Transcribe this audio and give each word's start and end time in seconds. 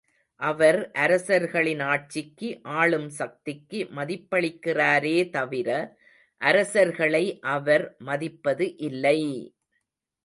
அவர் 0.41 0.77
அரசர்களின் 1.01 1.83
ஆட்சிக்கு, 1.89 2.47
ஆளும் 2.77 3.07
சக்திக்கு 3.19 3.79
மதிப்பளிக்கிறாரே 3.97 5.15
தவிர, 5.29 5.69
அரசர்களை 6.41 7.23
அவர் 7.55 7.85
மதிப்பது 8.01 8.67
இல்லை! 8.89 9.19